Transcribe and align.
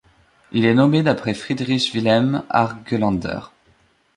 Il 0.51 0.65
est 0.65 0.73
nommé 0.73 1.03
d'après 1.03 1.35
Friedrich 1.35 1.91
Wilhelm 1.93 2.41
Argelander. 2.49 3.39